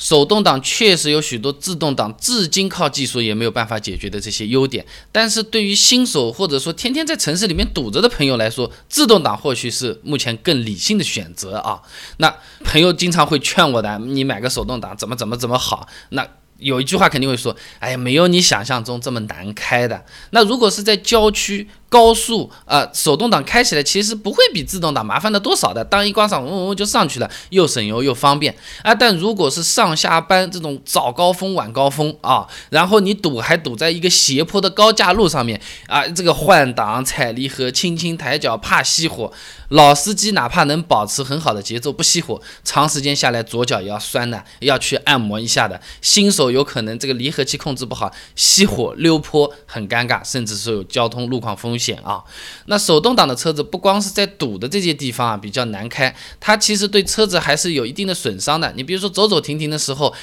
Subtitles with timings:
[0.00, 11.82] 手动挡确实有许多自动挡至今靠技术也没有办法解决的这些优点，但是对于新手或者说天天在城市里面堵着的朋友来说，自动挡或许是目前更理性的选择啊。
[12.16, 12.34] 那
[12.64, 15.86] 朋友经常会劝我的，你买个手动挡怎么怎么怎么好？
[16.08, 16.26] 那
[16.56, 20.06] 有一句话肯定会说，哎呀，没有你想象中这么难开的。
[20.30, 28.54] 那如果是在郊区，高速啊，手动挡开起来其实不会比自动挡麻烦的多少的，当一关上，嗡嗡就上去了，又省油又方便
[28.84, 28.94] 啊。
[28.94, 39.32] 但如果是上下班这种早高峰、晚高峰啊，然后你堵还堵在一个斜坡的高架路上面啊，这个换挡、踩离合、轻轻抬脚怕熄火，
[39.70, 45.80] 老司机哪怕能保持很好的节奏不熄火，长时间下来左脚也要酸的，要去按摩一下的。
[46.00, 51.79] 新手有可能这个离合器控制不好，熄火溜坡很尴尬，甚至是有交通路况风。
[51.80, 52.22] 险啊，
[52.66, 58.70] 那手动挡的车子不光是在堵的这些地方啊比较难开，它其实对车子还是有一定的损伤的。
[58.76, 60.14] 你比如说走走停停的时候。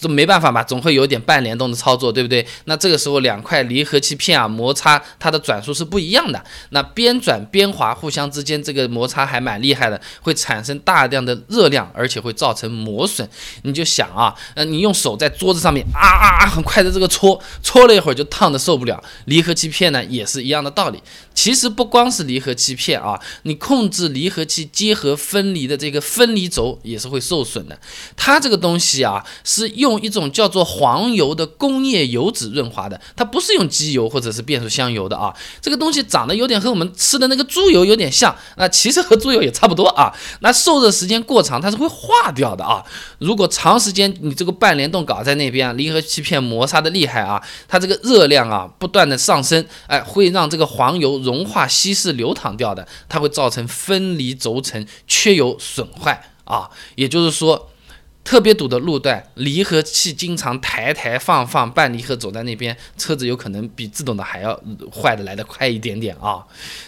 [0.00, 2.46] 这没办法嘛，总会有点半联动的操作，对不对？
[2.64, 6.42] 那这个时候两块离合器片啊摩擦，它的转速是不一样的。
[6.70, 13.28] 那边转边滑，互相之间这个摩擦还蛮厉害的，会产生大量的热量，而且会造成磨损。
[13.62, 19.02] 你就想啊，呃，你用手在桌子上面啊啊啊，很快的这个搓，搓了一会儿就烫的受不了。
[19.26, 21.02] 离合器片呢也是一样的道理。
[21.34, 27.78] 其实不光是离合器片啊，你控制离合器结合分离的这个分离轴也是会受损的。
[28.16, 29.73] 它这个东西啊是。
[29.74, 35.34] 用一种叫做黄油的工业油脂润滑的，它不是用机油或者是变速箱油的啊。
[35.60, 40.12] 这个东西长得有点和我们吃的那个猪油有点像，那其实和猪油也差不多啊。
[40.40, 42.84] 那受热时间过长，它是会化掉的啊。
[43.18, 56.70] 如果长时间你这个半联动搞在那边，离合器片摩擦的厉害啊，它这个热量啊不断的上升，哎，会让这个黄油融化稀释流淌掉的，它会造成分离轴承缺油损坏啊。
[56.94, 57.70] 也就是说。
[58.24, 64.58] 特别堵的路段，离合器经常抬抬放放，半离合走在那边，车子有可能比自动挡还要
[64.90, 66.42] 坏的来得快一点点啊。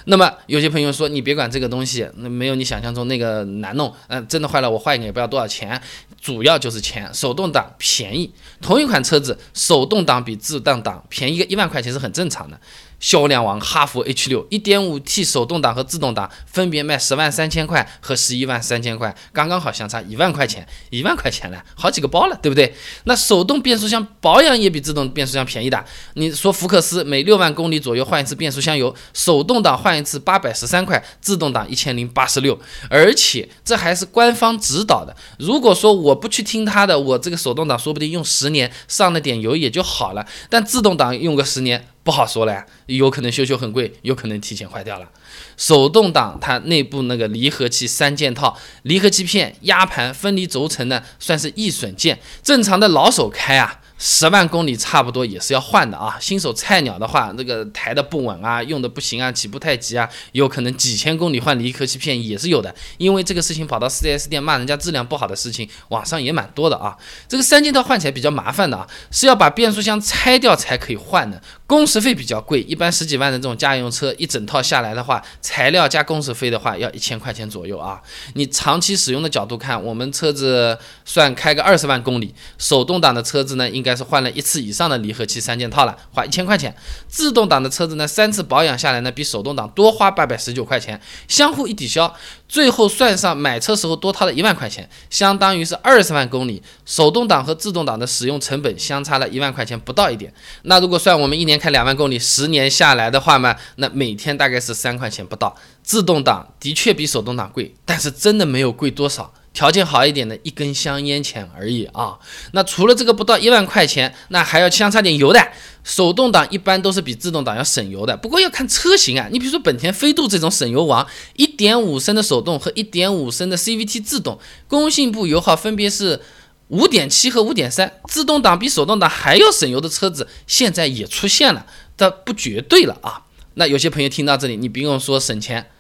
[0.07, 5.81] 那么有些朋友说，你别管这个东西，那没有你想象中那个难弄，嗯，真的坏了我换一个也不要多少钱，
[6.21, 7.13] 主要就是钱。
[7.13, 8.33] 手动挡便宜，
[8.63, 12.59] 同一款车子，手动挡比自动挡便宜个一万块钱是很正常的。
[12.99, 22.73] 销量王哈弗 H 六一点五 T 手动挡和自动挡分别卖十万三千块和十一万三千块，刚刚好相差一万块钱，一万块块钱了，好几个包了，对不对？
[23.05, 25.85] 那手动变速箱保养也比自动变速箱便宜的。
[26.15, 32.57] 你说福克斯每六万公里左右换一次变速箱油，手动挡换一次八百十三块，自动挡一千零八十六，
[32.89, 35.17] 而且这还是官方指导的。
[35.41, 41.89] 如果说我不去听他的，我这个手动挡说不定用十年上了点油也就好了，但自动挡用个十年。
[42.07, 45.09] 不好说了，有可能修修很贵，有可能提前坏掉了。
[45.57, 52.21] 手动挡它内部那个离合器三件套，离合器片、压盘、分离轴承呢，算是易损件。
[52.45, 53.81] 正常的老手开啊。
[53.99, 62.75] 十万公里差不多也是要换的啊，新手菜鸟的话，那个抬的不稳啊，用的不行啊，起步太急啊，有可能几千公里换离合器片也是有的。
[62.99, 66.95] 因为这个事情跑到 4S 店骂人家质量不好的事情，网上也蛮多的啊。
[67.27, 78.03] 这个三件套换起来比较麻烦的啊，是要把变速箱拆掉才可以换的，工时费比较贵，一般十几万的这种家用车一整套下来的话，材料加工时费的话要一千块钱左右啊。
[78.35, 83.86] 你长期使用的角度看，我们车子算开个二十万公里，手动挡的车子呢应。
[83.87, 86.75] 应该是换了一次以上的离合器三件套了，花一千块钱。
[87.07, 91.01] 自动挡的车子呢，三次保养下来呢，比手动挡多花八百十九块钱。
[91.29, 92.13] 相互一抵消，
[92.49, 96.61] 最后算上买车时候多掏了一万块钱，相当于是二十万公里。
[96.85, 100.35] 手动挡和自动挡的使用成本相差了一万块钱不到一点。
[100.63, 105.57] 那如果算我们一年开两万公里，十年下来的话嘛，那每天大概是三块钱不到。
[105.85, 109.33] 自动挡的确比手动挡贵，但是真的没有贵多少。
[109.57, 112.19] 条件好一点的，一根香烟钱而已啊。
[112.53, 115.41] 那除了这个不到一万块钱，那还要相差点油的。
[115.83, 119.29] 手动挡一般都是比自动挡要省油的，不过要看车型啊。
[119.33, 121.07] 你比如说本田飞度这种省油王，
[121.37, 126.21] 一点五升的手动和一点五升的 CVT 自动，工信部油耗分别是
[126.69, 128.01] 五点七和五点三。
[128.09, 131.65] 自动挡比手动挡还要省油的车子，现在也出现了，
[131.97, 133.23] 但不绝对了啊。
[133.55, 135.71] 那有些朋友听到这里，你不用说省钱，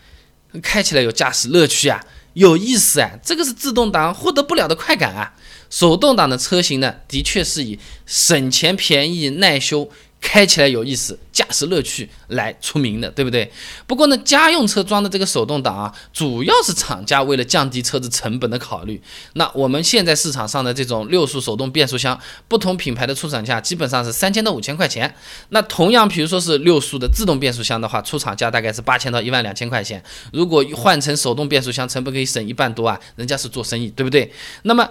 [0.63, 2.01] 开起来有驾驶乐趣啊。
[2.37, 5.33] 有意思啊，这个是自动挡获得不了的快感啊。
[5.71, 9.91] 手动挡的车型呢，的确是以省钱、便宜、耐修。
[10.27, 13.49] 开起来有意思，驾驶乐趣来出名的，对不对？
[13.87, 19.01] 不过呢，家用车装的这个手动挡啊，主要是厂家为了降低车子成本的考虑。
[19.35, 22.19] 那我们现在市场上的这种六速手动变速箱，
[22.49, 25.15] 不同品牌的出厂价基本上是三千到五千块钱。
[25.51, 30.03] 那同样，比如说是六速的自动变速箱的话，出厂价大概是八千到一万两千块钱。
[30.33, 34.33] 如果换成手动变速箱，成本可以省一半多啊，人家是做生意，对不对？
[34.63, 34.91] 那么。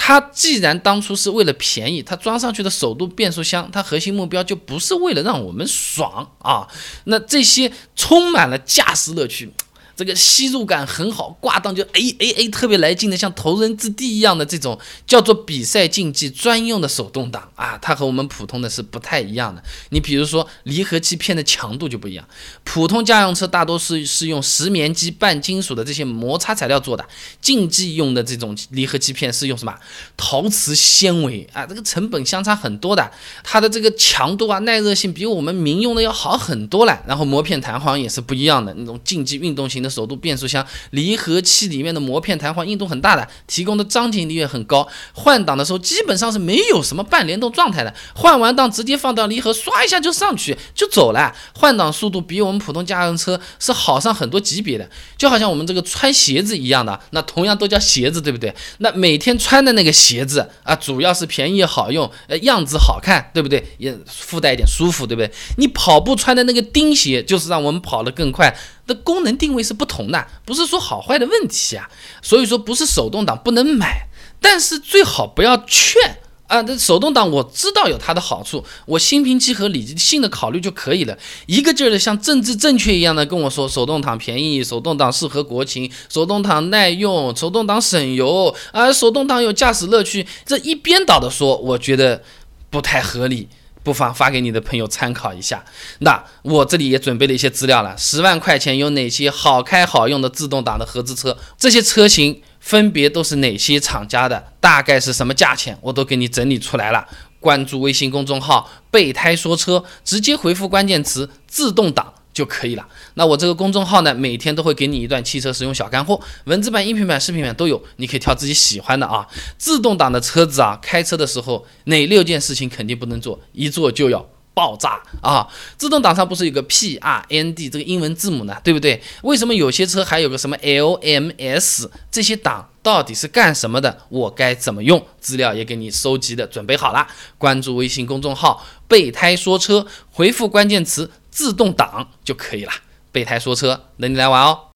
[0.00, 6.68] 它既然当初是为了便宜，它装上去的手动变速箱，它核心目标就不是为了让我们爽啊。
[7.04, 9.52] 那这些充满了驾驶乐趣。
[9.98, 14.78] 这个吸入感很好，挂档就 A A A 特别来劲的，像头人之地一样的这种
[15.08, 19.60] 叫做比赛竞技专用的手动挡啊，它和我们普通的是不太一样的。
[19.90, 22.24] 你比如说离合器片的强度就不一样，
[22.62, 27.04] 普通家用车大多是是用石棉基半金属的这些摩擦材料做的，
[27.42, 29.74] 竞技用的这种离合器片是用什么
[30.16, 33.10] 陶瓷纤维啊，这个成本相差很多的，
[33.42, 37.02] 它的这个强度啊耐热性比我们民用的要好很多了。
[37.04, 39.87] 然后膜片弹簧也是不一样的，那种竞技运动型的。
[39.88, 44.86] 手动变速箱离合器里面的膜片弹簧硬度很大的，提供的张紧力也很高。
[45.12, 51.34] 换挡的时候基本上是没有什么半联动状态的，换完档直接放掉离合，刷一下就上去就走了。
[51.54, 58.54] 换挡速度比我们普通家用车是好上很多级别的，就好像我们这个穿鞋子一样的，那同样都叫鞋子，对不对？
[58.78, 63.64] 那每天穿的那个鞋子啊，主要是便宜好用，呃，样子好看，对不对？
[63.78, 65.30] 也附带一点舒服，对不对？
[65.56, 68.56] 你跑步穿的那个钉鞋，就是让我们跑得更快。
[68.88, 71.88] 的功能定位是不同的，不是说好坏的问题啊。
[72.20, 74.08] 所以说不是手动挡不能买，
[74.40, 76.18] 但是最好不要劝
[76.48, 76.60] 啊。
[76.60, 81.16] 这手动挡我知道有它的好处，我心平气和、理性的考虑就可以了。
[81.46, 92.22] 一个劲儿的像政治正确一样的跟我说手动挡便宜，手动挡适合国情，手动挡耐用，手动挡省油啊，手动挡有驾驶乐趣，这一边倒的说，我觉得
[92.70, 93.48] 不太合理。
[93.88, 95.64] 不妨发给你的朋友参考一下。
[96.00, 101.38] 那我这里也准备了一些资料了，十万块钱有哪些好开好用的自动挡的合资车？
[101.56, 104.52] 这些车型分别都是哪些厂家的？
[104.60, 105.78] 大概是什么价钱？
[105.80, 107.08] 我都给你整理出来了。
[107.40, 112.12] 关注微信公众号“备胎说车”，直接回复关键词“自动挡”。
[112.38, 112.86] 就可以了。
[113.14, 119.26] 那我这个公众号呢，每天都会给你一段汽车使用小干货，文字版、音频版、视频版都有，你可以挑自己喜欢的啊。
[119.58, 123.40] 自动挡的车子啊，开车的时候哪六件事情肯定不能做？
[123.52, 124.24] 一做就要
[124.54, 125.46] 爆炸啊！
[125.76, 128.56] 自动挡上不是有个 P R N D 这个英文字母呢？
[128.62, 129.02] 对不对？
[129.22, 131.90] 为什么有些车还有个什么 L M S？
[132.10, 133.98] 这些档到底是干什么的？
[134.08, 135.04] 我该怎么用？
[135.20, 137.06] 资料也给你收集的准备好了，
[137.36, 141.08] 关注微信公众号“备胎说车”，回复关键词。
[141.30, 142.72] 自动挡就可以了。
[143.10, 144.67] 备胎说车，等你来玩哦。